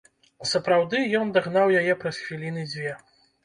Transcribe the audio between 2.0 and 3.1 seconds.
праз хвіліны дзве.